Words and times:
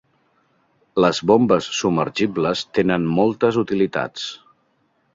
Les 1.05 1.19
bombes 1.33 1.69
submergibles 1.81 2.65
tenen 2.79 3.09
moltes 3.21 3.63
utilitats. 3.67 4.29